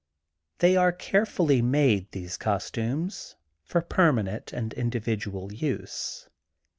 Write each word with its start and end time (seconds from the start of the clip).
They 0.57 0.75
are 0.75 0.91
carefully 0.91 1.61
made, 1.61 2.09
these 2.11 2.35
costumes, 2.35 3.35
for 3.63 3.81
permanent 3.83 4.51
and 4.51 4.73
individual 4.73 5.53
use. 5.53 6.27